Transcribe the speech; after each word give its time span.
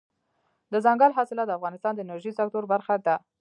دځنګل 0.71 1.11
حاصلات 1.17 1.47
د 1.47 1.51
افغانستان 1.57 1.93
د 1.95 1.99
انرژۍ 2.03 2.31
سکتور 2.39 2.63
برخه 2.73 2.95
ده. 3.07 3.15